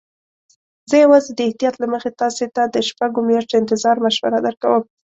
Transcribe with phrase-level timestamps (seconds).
[0.89, 4.83] زه یوازې د احتیاط له مخې تاسي ته د شپږو میاشتو انتظار مشوره درکوم.